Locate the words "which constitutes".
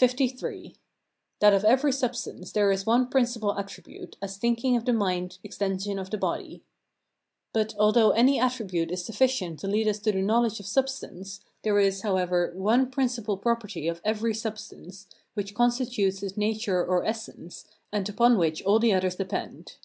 15.34-16.22